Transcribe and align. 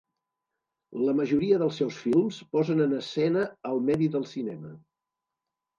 La 1.09 1.13
majoria 1.19 1.59
dels 1.63 1.77
seus 1.83 2.01
films 2.07 2.41
posen 2.57 2.85
en 2.89 2.97
escena 3.03 3.45
el 3.75 3.87
medi 3.93 4.13
del 4.19 4.31
cinema. 4.35 4.75